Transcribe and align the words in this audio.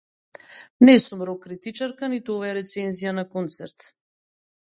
Не 0.87 0.95
сум 1.03 1.19
рок 1.27 1.39
критичарка, 1.43 2.09
ниту 2.13 2.37
ова 2.37 2.49
е 2.53 2.57
рецензија 2.59 3.13
на 3.21 3.27
концерт. 3.35 3.89